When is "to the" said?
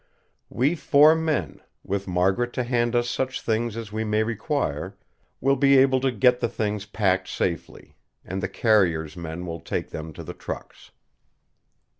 10.13-10.33